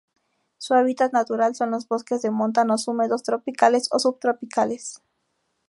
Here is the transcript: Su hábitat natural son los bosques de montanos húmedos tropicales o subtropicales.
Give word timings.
Su 0.57 0.73
hábitat 0.73 1.13
natural 1.13 1.53
son 1.53 1.69
los 1.69 1.87
bosques 1.87 2.23
de 2.23 2.31
montanos 2.31 2.87
húmedos 2.87 3.21
tropicales 3.21 3.87
o 3.91 3.99
subtropicales. 3.99 4.99